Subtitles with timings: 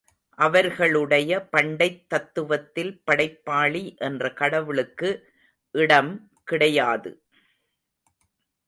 [0.37, 5.11] அவர்களுடைய பண்டைத் தத்துவத்தில் படைப்பாளி என்ற கடவுளுக்கு
[5.75, 6.31] இடம்
[6.43, 7.11] கிடையாது.